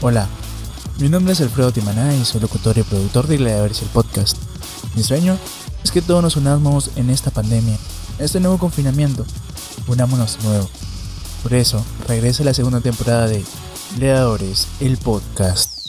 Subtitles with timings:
[0.00, 0.28] Hola,
[0.98, 4.36] mi nombre es Alfredo Timaná y soy locutor y productor de Gladiadores el podcast.
[4.94, 5.36] Mi sueño
[5.82, 7.76] es que todos nos unamos en esta pandemia,
[8.18, 9.26] en este nuevo confinamiento.
[9.88, 10.70] Unámonos de nuevo.
[11.42, 13.44] Por eso, regresa la segunda temporada de
[13.96, 15.87] Gladiadores el podcast.